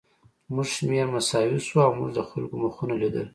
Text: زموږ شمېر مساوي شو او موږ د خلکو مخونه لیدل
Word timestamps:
زموږ 0.47 0.67
شمېر 0.75 1.05
مساوي 1.13 1.59
شو 1.67 1.77
او 1.85 1.91
موږ 1.97 2.09
د 2.13 2.19
خلکو 2.29 2.55
مخونه 2.63 2.95
لیدل 3.01 3.27